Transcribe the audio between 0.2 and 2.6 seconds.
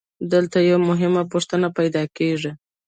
دلته یوه مهمه پوښتنه پیدا کېږي